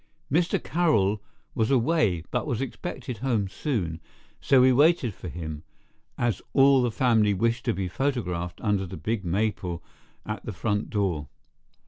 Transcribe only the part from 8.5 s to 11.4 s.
under the big maple at the front door.